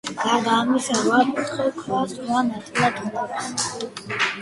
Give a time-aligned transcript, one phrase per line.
[0.19, 3.73] გარდა ამისა, რვა კუთხე ქვას რვა ნაწილად ჰყოფს.